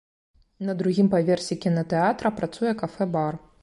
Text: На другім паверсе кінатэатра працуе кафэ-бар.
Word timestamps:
На 0.69 0.75
другім 0.79 1.11
паверсе 1.13 1.59
кінатэатра 1.69 2.35
працуе 2.43 2.77
кафэ-бар. 2.85 3.33